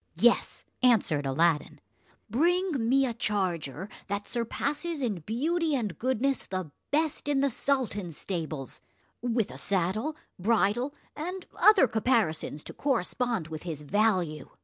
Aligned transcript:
"Yes," 0.17 0.63
answered 0.81 1.27
Aladdin, 1.27 1.79
"bring 2.27 2.89
me 2.89 3.05
a 3.05 3.13
charger 3.13 3.87
that 4.07 4.27
surpasses 4.27 4.99
in 4.99 5.19
beauty 5.19 5.75
and 5.75 5.95
goodness 5.99 6.47
the 6.47 6.71
best 6.89 7.27
in 7.27 7.41
the 7.41 7.51
sultan's 7.51 8.17
stables; 8.17 8.81
with 9.21 9.51
a 9.51 9.59
saddle, 9.59 10.15
bridle, 10.39 10.95
and 11.15 11.45
other 11.55 11.87
caparisons 11.87 12.63
to 12.63 12.73
correspond 12.73 13.49
with 13.49 13.61
his 13.61 13.83
value. 13.83 14.49